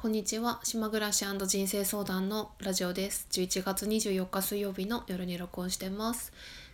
[0.00, 0.60] こんにちは。
[0.64, 3.26] 島暮らし人生相談のラジオです。
[3.32, 6.32] 11月24日水曜日の夜に録音してます。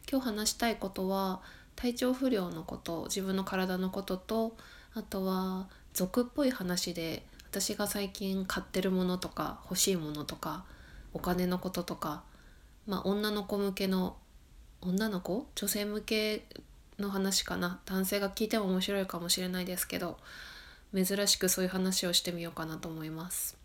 [0.08, 1.40] 今日話したいことは
[1.74, 4.56] 体調不良のこと自分の体のことと
[4.94, 10.64] あとは俗っぽい話で私が最近買ってるものとか欲しいものとか
[11.12, 12.22] お金のこととか
[12.86, 14.14] まあ女の子向けの
[14.82, 15.48] 女の子？
[15.56, 16.44] 女性向け
[17.00, 17.80] の話かな。
[17.86, 20.16] 男性が聞いても面白いかもしれないですけど
[21.04, 23.56] 珍しくそういう話をしてみようかなと思います。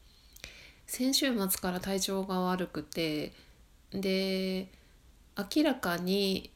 [0.87, 3.31] 先週末から体調が悪くて
[3.93, 4.67] で
[5.37, 6.51] 明らかに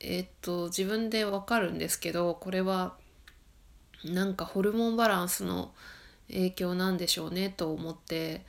[0.00, 2.94] えっと自分でわかるんですけどこれは
[4.04, 5.72] なんかホルモンバランスの
[6.28, 8.44] 影響なんでしょうねと思って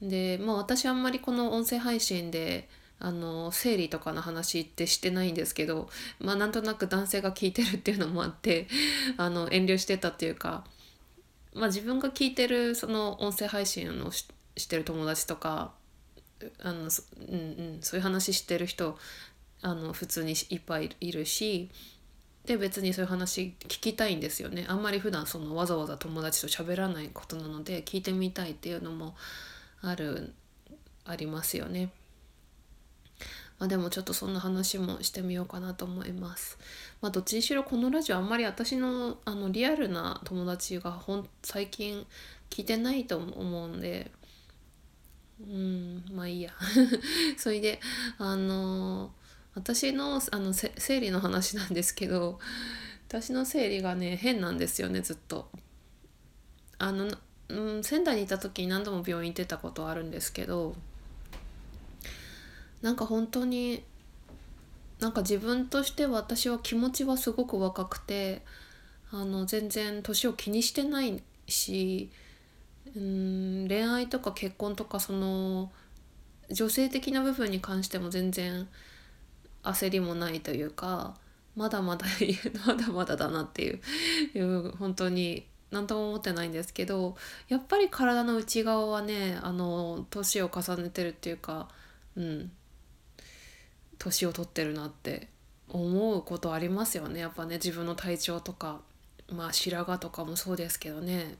[0.00, 2.68] でまあ私あんまりこの音声配信で
[2.98, 8.68] あの生理とかの話ってしてないんですけどまあなんとなく男性が聞いてるっていうのもあって
[9.16, 10.64] あの遠慮してたっていうか
[11.56, 15.72] まあ、自分が聞いてるその音声配信をししてる友達とか
[16.62, 18.96] あの、うんうん、そういう話してる人
[19.62, 21.70] あの普通にいっぱいいるし
[22.46, 29.14] で別にそういう話聞きたいんですよねあんまり普段そのわざわざ友達と喋らないことなので聞いてみたいっていうのも
[29.82, 30.32] ある
[31.04, 31.90] ありますよね。
[33.58, 36.58] まあ、でもちょっとそんな話もしてみようかなと思います。
[37.00, 42.06] まあ、どっちにしろこのラジオあんまり私のあのリアルな友達がほん最近
[42.50, 44.10] 聞いてないと思うんで
[45.40, 46.52] うんまあいいや
[47.36, 47.80] それで
[48.18, 49.12] あの
[49.54, 52.38] 私のあの生理の話なんですけど
[53.08, 55.50] 私の生理がね変なんですよねずっと。
[56.78, 57.10] あの
[57.48, 60.74] うん、仙台にいた時に何度も病院行ってたことあるんですけど
[62.86, 63.82] なんか本当に
[65.00, 68.42] なんか自分としては私は気持ちはすごく若くて
[69.10, 72.12] あの全然年を気にしてないし
[72.94, 75.72] うん恋愛とか結婚とかその
[76.48, 78.68] 女性的な部分に関しても全然
[79.64, 81.16] 焦りもないというか
[81.56, 82.06] まだまだ
[82.68, 83.80] まだまだだなっていう
[84.32, 87.16] いう本当に何とも思ってないんですけど
[87.48, 91.68] やっぱり体の内側はねあの年を重ねてるっていうか
[92.14, 92.52] うん
[93.98, 95.28] 年を取ってるなって
[95.68, 97.20] 思うことありますよね。
[97.20, 98.80] やっぱね自分の体調とか
[99.28, 101.36] まあ白髪とかもそうですけどね。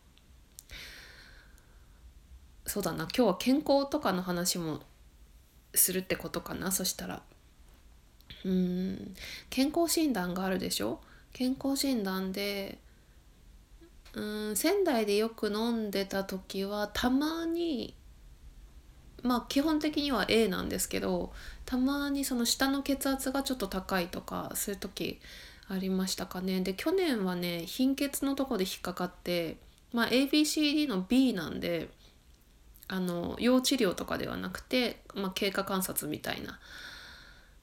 [2.67, 3.07] そうだな。
[3.17, 4.81] 今日は健康とかの話も
[5.75, 6.73] するってことかな。
[6.73, 7.23] そしたら。
[8.45, 9.15] うん。
[9.51, 11.01] 健康診断があるでしょ？
[11.33, 12.79] 健康診断で
[14.15, 17.95] うん仙台でよく飲んでた時はたまに
[19.27, 21.33] まあ基本的には A なんですけど
[21.65, 25.21] たまにその下の血圧がちょっと高いとかそういう時
[25.69, 26.61] ありましたかね。
[26.61, 29.57] で去年はね貧血のとこで引っかかって
[29.93, 31.89] まあ ABCD の B なんで
[32.89, 36.59] あの要治療とかではなくて、まあ、経過観察みたいな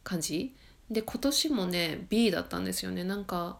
[0.03, 0.53] 感じ。
[0.91, 3.03] で今年もね B だったんですよね。
[3.06, 3.57] なんか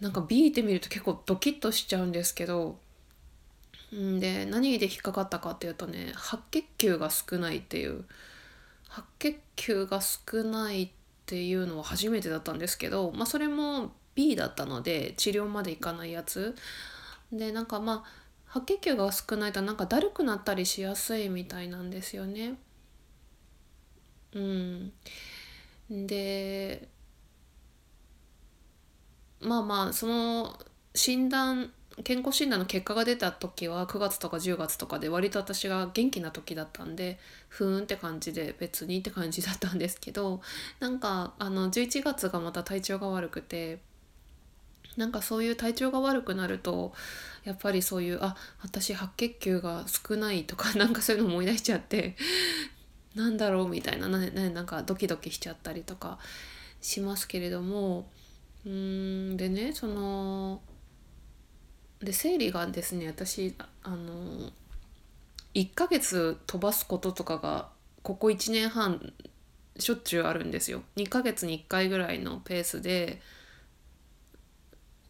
[0.00, 2.78] なんか B って見ると結構ドキッとしちゃうんですけど
[3.96, 8.04] んで何で引っかかったかっていうとね白血球が少ないっていう。
[8.92, 10.90] 白血球が少ないっ
[11.24, 16.54] ていうのは初めてだったんですけど、まあ、それも B だったので治療までいかないやつ。
[17.32, 22.58] でなんかまあ白血球が少ないとなんかだるくなったりしやすいみたいなんですよね。
[24.34, 24.92] うん、
[25.90, 26.86] で
[29.40, 30.58] まあまあその
[30.94, 31.72] 診断
[32.04, 40.40] 健康診断の結果が出た時は9月とか10月とかで割と私が元気な時だったんでふーんって感じで別にって感じだったんですけど
[40.80, 43.78] なんかあの11月がまた体調が悪くて
[44.96, 46.92] なんかそういう体調が悪くなると
[47.44, 52.16] やっぱりそういうあ私白血球が少ないとか なんかそういうの思い出しちゃって
[53.14, 56.18] なんだろうみたいなななんかドキドキしちゃったりとか
[56.80, 58.08] しますけれども
[58.64, 60.62] うんでねその
[62.02, 64.50] で生理がですね私あの
[65.54, 67.68] 1ヶ月飛ばすこととかが
[68.02, 69.12] ここ1年半
[69.78, 70.82] しょっちゅうあるんですよ。
[70.96, 73.20] 2ヶ月に1回ぐらいのペースで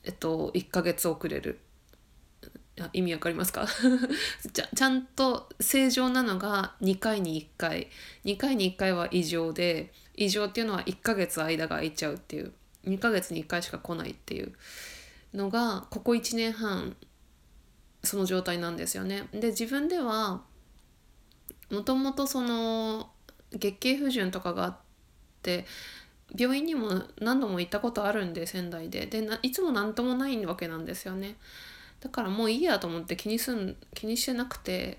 [0.05, 1.61] えっと1ヶ月遅れる。
[2.95, 3.67] 意味わかりますか？
[4.53, 7.89] ちゃちゃんと正常なのが2回に1回
[8.25, 12.53] 2回に1回は異常で異常っていうのは1ヶ月間が空いちゃうっていう
[12.87, 14.53] 2ヶ月に1回しか来ないっていう
[15.35, 16.97] のがここ1年半
[18.03, 19.29] その状態なんですよね。
[19.33, 20.43] で自分では
[21.71, 23.11] もともとその
[23.53, 24.77] 月経不順とかがあっ
[25.43, 25.67] て
[26.37, 31.37] 病院にも何度も行ったことあるんで仙台ででいつも何ともないわけなんですよね。
[32.01, 34.99] だからもういいやと思って気にすん気にしてなくて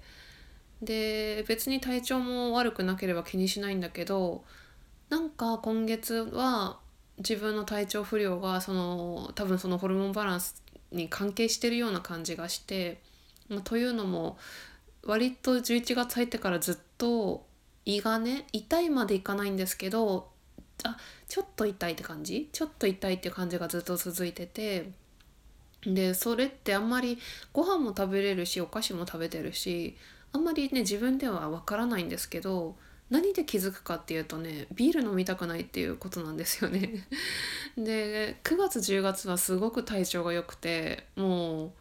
[0.82, 4.44] で別に体調も悪くなければ気にしないんだけど
[5.10, 6.80] なんか今月は
[7.18, 10.62] 自分の体調不良がその多分そのホルモンバランス
[10.92, 13.02] に関係してるような感じがして、
[13.50, 14.38] まあ、というのも
[15.04, 17.46] 割と11月入ってからずっと
[17.86, 20.30] 胃がね痛いまでいかないんですけど
[20.84, 22.50] あちょっと痛いって感じ？
[22.52, 24.92] ちょっと痛いって感じがずっと続いてて
[25.86, 27.20] でそれってあんまり
[27.52, 29.98] ご飯も食べれるしお菓子も食べてるし
[30.32, 32.76] あんまりね自分ではわからないんですけど
[33.14, 37.06] 何で気づくかっていうとねビール飲みたくないっていうことなんですよね
[37.78, 41.72] で9月10月はすごく体調が良くてもう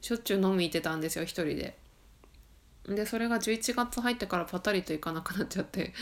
[0.00, 1.76] しょっちゅう飲み行ってたんですよ一人で。
[2.88, 5.92] でそれが11月入ってからパタリといかなくなっちゃって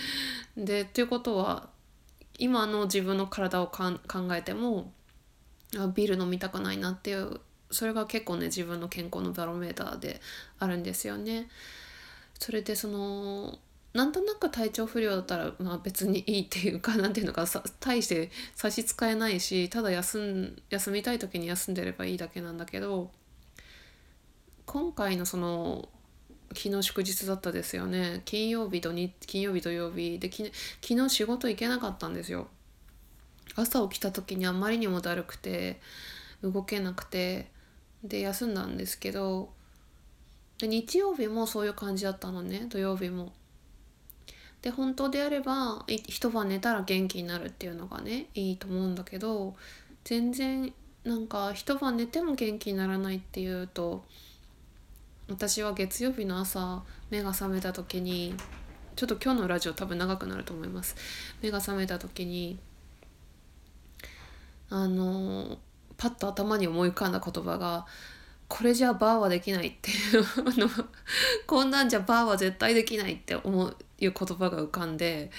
[0.56, 1.68] でっていうことは
[2.38, 3.98] 今の自分の体を考
[4.34, 4.92] えても
[5.78, 7.40] あビール飲みたくないなっていう
[7.70, 10.20] それが結構ね自分の健康のバロメーターで
[10.58, 11.48] あるんですよね。
[12.38, 13.58] それでその
[13.92, 23.10] なんとなく体調不良だったら、まあ、別にいいっていうかなんていうのかさ大して差し支えないしただ休ん休みたい時に休んでればいいだけなんだけど
[24.64, 25.88] 今回のその
[26.54, 28.22] 昨日祝日だったですよね。
[28.24, 30.50] 金曜日土日金曜日土曜日で昨
[30.94, 32.48] 日仕事行けなかったんですよ。
[33.56, 35.80] 朝起きた時にあまりにもだるくて
[36.42, 37.50] 動けなくて
[38.04, 39.52] で休んだんですけど
[40.58, 42.66] で日曜日もそういう感じだったのね。
[42.68, 43.32] 土曜日も。
[44.62, 49.54] で本当であれば一晩寝たら元気になるっていうのがねいいと思うんだけど
[50.04, 50.72] 全然
[51.04, 54.04] なんか一晩寝ても元気にならないっていうと
[55.28, 58.34] 私は月曜日の朝目が覚めた時に
[58.96, 60.94] ちょっと今日のラジオ多分長くなると思います。
[61.40, 62.58] 目が覚めた時に
[64.68, 65.58] あの
[65.96, 67.86] パッと頭に思い浮かんだ言葉が
[68.48, 70.24] これじゃバーはできないっていう
[71.46, 73.76] こんなんじゃバーは絶対できないって思う。
[74.00, 75.30] いう言葉が浮かんで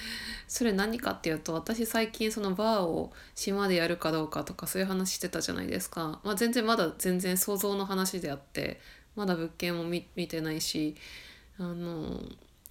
[0.47, 8.79] それ何かっていうと私最近そのバーを島でやるかどうかとかそういう話してたじゃないですか、まあ、全然まだ全然想像の話であって
[9.15, 10.95] まだ物件も見てないし
[11.57, 12.21] あの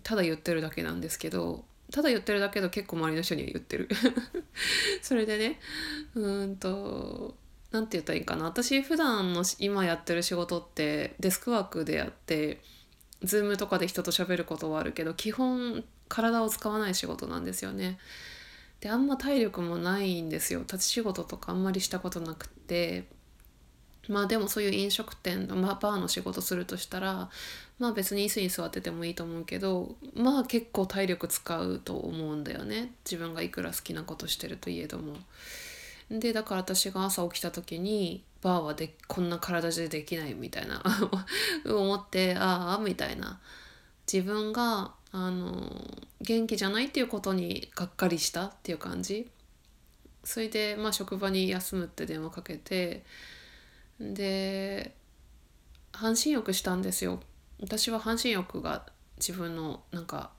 [0.03, 3.89] ただ言ってるだけなんですけどただ言ってるだけど結構周りの人には言ってる。
[5.03, 5.59] それでね
[6.15, 7.37] うんと
[7.73, 8.45] 何て言ったらいいかな。
[8.45, 12.61] 私普段の今やってる仕事ってデスクワークでやって
[13.23, 17.99] Zoom とかで人と喋ることはあるけど基本体を使わない仕事なんですよね。
[18.81, 23.05] であんま体力もないんですよ立ち仕事とかあんまりしたことなくって
[24.09, 27.29] まあでもそういう飲食店、まあ、バーの仕事するとしたら
[27.79, 35.17] まあ別に椅子に座っててもいいと思うけどまあ結構体力使うと思うんだよね自分がいくら好きなことしてるといえども。
[36.11, 40.83] でだから私が朝起きた時にバーはでこんな体でできないみたいな。
[41.67, 43.41] 思ってああみたいな。
[44.11, 49.31] 自分があの元気じゃないっていうことにがっかりしたっていう感じ。
[50.25, 53.05] それでまあ職場に休むって電話かけて。
[54.01, 54.97] で
[55.93, 57.21] 半身浴したんですよ。
[57.61, 58.87] 私は半身浴が
[59.19, 60.31] 自分のなんか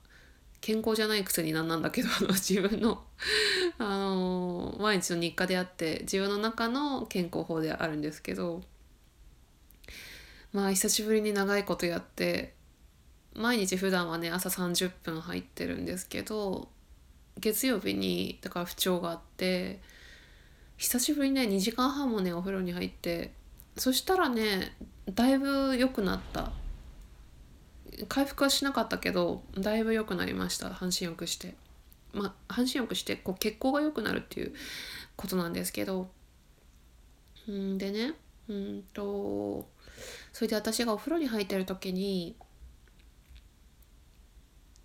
[0.62, 3.04] 健康じゃないくせになんなんだけど あの自分の
[3.78, 8.62] あの毎日の日課であって自分の中の健康法であるんですけど
[10.52, 12.54] まあ久しぶりに長いことやって
[13.34, 16.68] 毎日普段はね朝30分入ってるんですけど
[17.38, 19.80] 月曜日にだから不調があって
[20.76, 23.32] 久しぶりにね2時間半もねお風呂に入って
[23.76, 24.76] そしたらね
[25.10, 26.61] だいぶ良くなった。
[28.08, 30.70] 回復はしなかったけどだいぶ良くなりました。
[30.70, 31.54] 半身浴して。
[32.12, 34.52] まあ半身浴してこう血行が良くなるっていう
[35.16, 36.10] ことなんですけど。
[37.48, 38.14] うんでね
[38.48, 39.68] うんと
[40.32, 42.36] それで私がお風呂に入ってる時に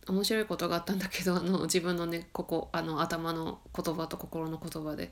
[0.08, 5.12] 面白いことがあったんだけどあの自分のねここあの頭の言葉と心の言葉で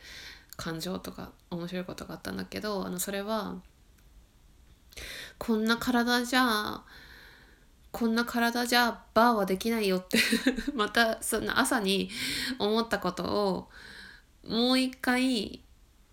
[0.56, 3.58] 感情とか面白いことがあったんだけどあのそれは
[5.38, 6.82] こんな体じゃ
[7.96, 10.20] こんな体じゃバーはできないよって
[10.76, 12.10] またその朝に
[12.60, 13.70] 思ったことを
[14.46, 15.62] もう一回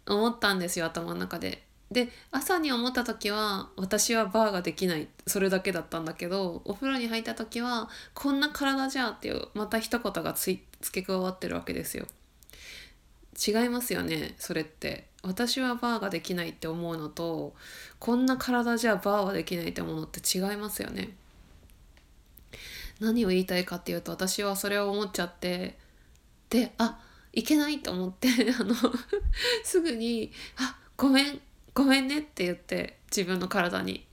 [0.06, 1.66] 思ったんですよ頭の中で。
[1.90, 10.62] で朝に思った時は私はバーができないそれだけだったんだけどお風呂に入った時はこんな体じゃっていうまた一言が付
[10.92, 12.06] け加わってるわけですよ。
[13.44, 17.54] 違いますよねそれって私はバーができないって思うのと
[17.98, 21.16] こんな体じゃバーはできないって思うのって違いますよね
[23.02, 25.76] 何を言いたいかっていうと私はそれを思っちゃって
[26.50, 27.00] であ
[27.32, 28.28] いけないと思って
[28.58, 28.74] あの
[29.64, 31.40] すぐに「あごめん
[31.74, 34.06] ごめんねって言って自分の体に。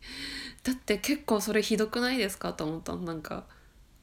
[0.63, 3.03] だって結構それひどくないですかと思ったの。
[3.03, 3.45] なんか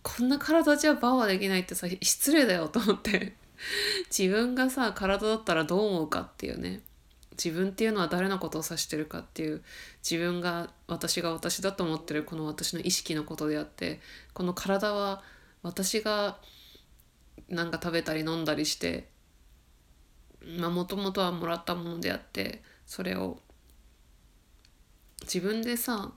[0.03, 3.35] こんな体じゃバーはできないってさ失礼だよと思って。
[4.17, 6.81] 自分がさ体だったらどう思うかっていうね。
[7.43, 9.63] 自分っていうのは誰のことを指してるかっていう
[10.09, 14.01] 自分が私が私だと思ってるこの私の意識のことであって
[14.33, 15.23] この体は
[15.63, 16.39] 私が
[17.49, 19.09] なんか食べたり飲んだりして
[20.59, 23.39] まあもともとはもらったものであってそれを
[25.23, 26.13] 自分でさ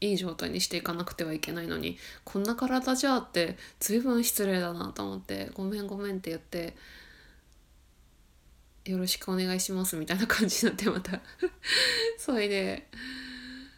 [0.00, 6.76] いい状態にしていかなくてはいけないのにこんな体じゃあって随分失礼だなと思って「ごめんごめん」って言って
[8.84, 11.20] 「よろしくお願いします」みたいな感じになってまた。
[12.18, 12.88] それで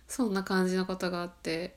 [0.08, 1.76] そんな感じのことがあって。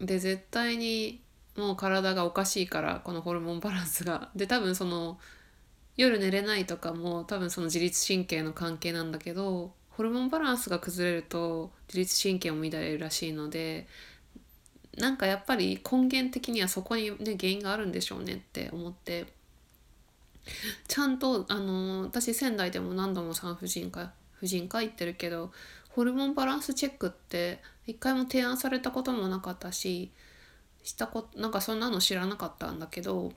[0.00, 1.22] で絶対に
[1.56, 4.30] もう体がおかしいからこのホルモンバランスが。
[4.34, 5.18] で多分その
[5.96, 13.86] 夜寝れないとかも多分その自律神経の関係なんだけどホルモンバランスが崩れると自律神経も乱れるらしいので
[14.96, 19.26] なんかやっぱり根源的にはそこにね原因があるんでしょうねって思って。
[20.88, 25.52] ちゃんとあの私仙台でも何度も産婦人科婦人科行ってるけど
[25.90, 30.10] ホルモンバランスチェックって一回も提案されたこともなかったし
[30.82, 33.32] したこなんかそんなの知らなかったんだけど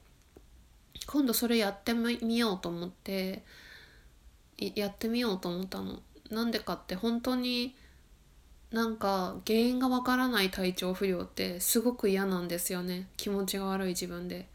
[1.05, 3.43] 今度それやってみようと思って
[4.57, 6.01] やってみようと思ったの。
[6.31, 7.75] なんでかって本当に
[8.71, 14.49] なんか原因がわからない体調不良ってすごく嫌なんですよね気持ちが悪い自分で。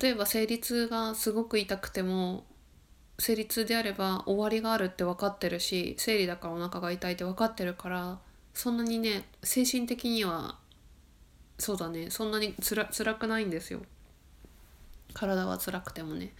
[0.00, 2.44] 例えば生理痛がすごく痛くても
[3.18, 8.18] 生理痛であれば終わりがあるって分かってるし生理だからお腹が痛いって分かってるから
[8.54, 10.56] そんなにね精神的には
[11.58, 13.80] そうだねそんなにつら辛くないんですよ。
[15.14, 16.32] 体は辛くてもね。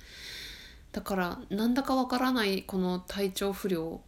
[0.93, 4.01] だからなんだかわからないこの体調不良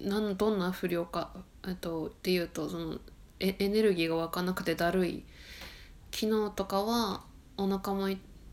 [0.00, 1.30] なんどんな不良か
[1.68, 2.98] っとっていうとその
[3.40, 5.24] エエネルギーが湧かなくてだるい。
[6.10, 7.22] 昨日とかは
[7.56, 8.08] お腹も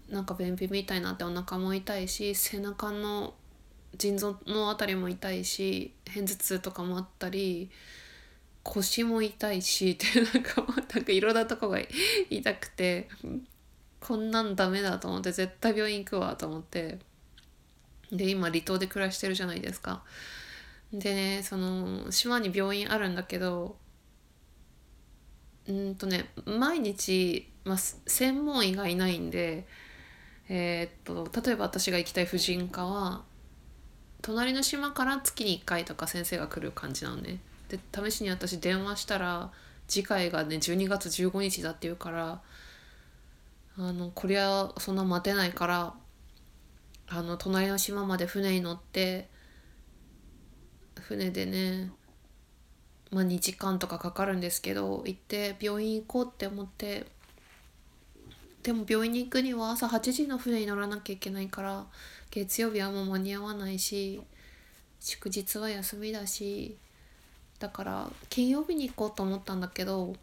[0.09, 3.33] なんか便秘みたいになってお腹も痛いし背中の
[3.97, 7.69] 腎臓の辺りも痛いし片頭痛とかもあったり
[8.63, 11.79] 腰も痛いしってなんかなんかいろんなとこが
[12.29, 13.07] 痛くて
[13.99, 16.99] こんなんダメだと思って絶対病院行くわと思って
[18.11, 20.03] で今離島で暮らしてるじゃないですか。
[20.93, 23.77] でねその島に病院あるんだけど
[25.67, 29.67] うんとね毎日、まあ、専門医がいないんで
[30.49, 33.23] えー、っと例えば私が行きたい婦人科は
[34.21, 37.39] 隣の島から月に1回とか先生が来る感じなのね。
[37.69, 39.51] で試しに私電話したら
[39.87, 42.41] 次回がね12月15日だって言うから
[43.77, 45.93] あのこりゃそんな待てないから
[47.07, 49.29] あの隣の島まで船に乗って
[50.99, 51.91] 船でね
[53.11, 57.05] まあ2時間とかかかるんですけど行って病院行こうって思って
[58.65, 61.85] でも病院に行くには朝8時の船に乗らなきゃいけないから
[62.31, 64.19] 月曜日はもう間に合わないし
[64.99, 66.75] 祝日は休みだし
[67.59, 70.15] だから金曜日に行こうと思ったんだけど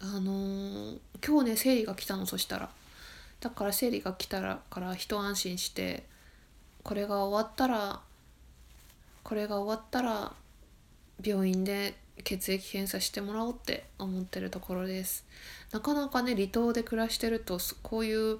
[0.00, 2.70] あのー、今日ね生理が来たのそしたら。
[3.40, 6.04] だから生理が来たらから一安心して
[6.82, 8.00] これが終わったら
[9.22, 10.32] これが終わったら
[11.22, 15.24] 病院で血液検査してもらおうって思ってるところです。
[15.72, 18.38] なかなかね離島で暮らしてるとこういう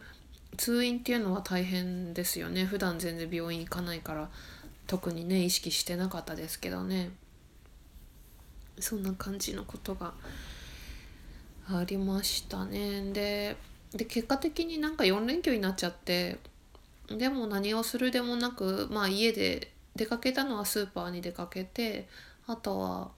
[0.56, 2.64] 通院っていうのは大変ですよね。
[2.64, 4.30] 普段全然病院行かないから
[4.86, 7.10] 特にね意識してなかったですけどね。
[8.78, 10.14] そんな感じのことが
[11.68, 13.12] ありましたね。
[13.12, 13.56] で
[13.92, 16.38] で結果的になんか4連休になっちゃって
[17.08, 22.08] でも何をするでもなくまあ家で出かけたのはスーパーに出かけて
[22.46, 23.10] あとは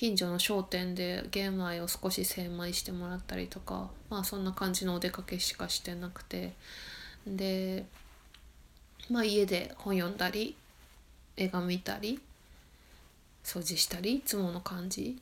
[0.00, 6.54] 近所の商店で玄米を少し精米してもらったりとかまあそんな感じのお出かけしかしてなくて。
[7.26, 7.84] で
[9.10, 10.56] まあ家で本読んだり
[11.36, 12.18] 映画見たり
[13.44, 15.18] 掃除したりいつもの感じ。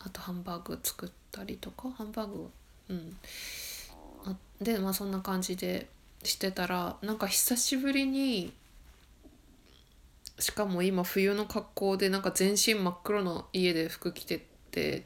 [0.00, 1.88] あとハンバーグ作ったりとか。
[1.92, 2.50] ハンバーグ
[2.88, 3.16] うん。
[4.24, 5.86] あでまあそんな感じで
[6.24, 8.52] してたらなんか久しぶりに
[10.38, 14.40] しかも今冬の格好でなんか全身真っ黒の家で服着てっ
[14.70, 15.04] て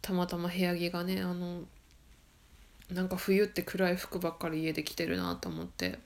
[0.00, 1.62] たまたま部屋着がねあの
[2.92, 5.98] なんか冬って暗い服ばっかり家で着てるなと思って。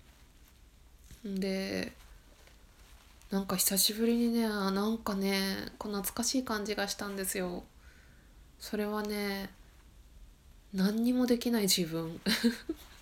[1.24, 1.92] で
[3.30, 7.64] なんか久しぶりにねなんかねこう懐かしい感じがしたんですよ。
[8.58, 9.50] それはね
[10.74, 12.20] 何にもできない自分。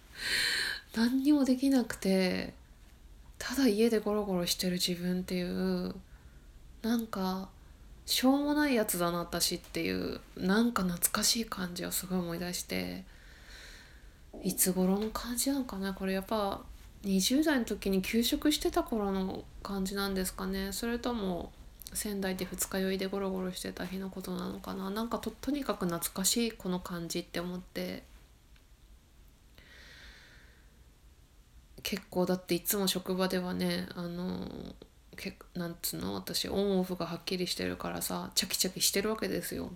[0.95, 2.60] 何にもできなくて。
[3.41, 5.97] ただ家でゴロゴロしてる自分っていう
[6.83, 7.49] なんか
[8.07, 13.05] しょうもないやつだな私っていうなんか懐かしい感じをすごい思い出して
[14.45, 16.61] いつ頃の感じなのかなこれやっぱ
[17.05, 20.69] 20代の時に休職してた頃の感じなんですかね。
[20.73, 21.51] それとも
[21.95, 24.91] 仙台で二日酔いでゴロゴロしてた日のことなのかな。
[24.91, 28.03] なんかととにかく懐かしいこの感じって思って。
[31.91, 34.47] 結構だっていつも職場ではねあの
[35.17, 39.73] けなんつうの私オンオフがはっきりしてるからさチャキチャキしてるわけですよ。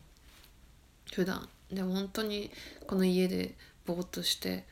[1.12, 1.48] 普段。
[1.72, 2.52] でも本当に
[2.86, 4.64] この家でぼーっとして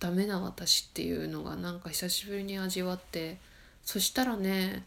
[0.00, 3.36] ダメな私っていうのがなんか久しぶりに味わって
[3.82, 4.86] そしたらね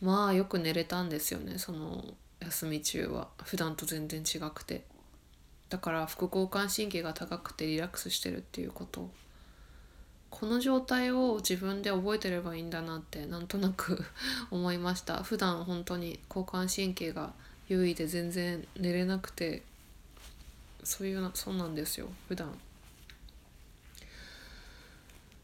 [0.00, 2.06] まあよく寝れたんですよねその
[2.40, 3.28] 休み中は。
[3.42, 4.84] 普段と全然違くて。
[5.68, 9.10] だから副交感神経が高くてリラックスしてるっていうこと。
[10.34, 14.04] この状態を自分で覚えてればいいんだなってなんとなく
[14.50, 15.22] 思いました。
[15.22, 17.32] 普段本当に交感神経が
[17.68, 19.62] 優位で全然寝れなくて
[20.82, 22.08] そういうなそうなんですよ。
[22.26, 22.52] 普段。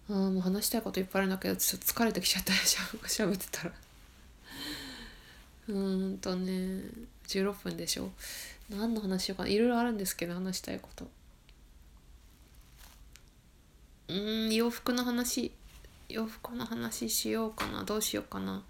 [0.08, 2.52] あもう話したいこといっぱいあるんだけどちょっと疲れてきちゃった。
[2.52, 3.72] しゃしゃべってたら。
[5.68, 6.82] うーんとね
[7.28, 8.10] 16分でしょ。
[8.68, 9.48] 何の話しようかな。
[9.48, 11.08] いろいろあるんですけど話したいこと。
[14.10, 15.52] うん洋服の話
[16.08, 18.64] 洋服の話しようかなどうしようかな。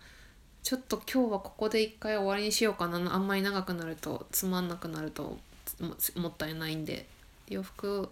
[0.62, 2.98] ちょっと今日はここで一回終わりにしようかな。
[3.14, 5.38] あんまり長くなるとつまんなくなると
[5.80, 7.06] ももったいないんで。
[7.48, 8.10] 洋服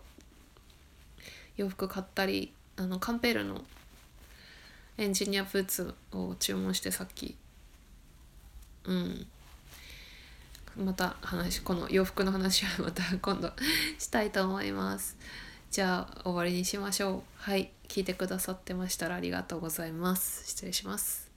[1.57, 3.63] 洋服買ったりあのカンペールの
[4.97, 7.37] エンジニアブーツを注文してさっき。
[8.85, 9.27] うん。
[10.79, 13.53] また話この洋服の話はまた今度
[13.99, 15.17] したいと思います。
[15.71, 17.23] じゃあ終わりにしましょう。
[17.37, 17.71] はい。
[17.89, 20.47] 聞いてくださってましたらありがとうございます。
[20.49, 21.28] 失礼します。